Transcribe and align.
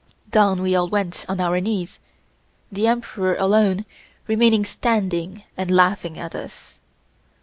Down 0.31 0.63
we 0.63 0.73
all 0.75 0.89
went 0.89 1.27
on 1.29 1.39
our 1.39 1.59
knees, 1.59 1.99
the 2.71 2.87
Emperor 2.87 3.35
alone 3.35 3.85
remaining 4.25 4.65
standing 4.65 5.43
and 5.55 5.69
laughing 5.69 6.17
at 6.17 6.33
us. 6.33 6.79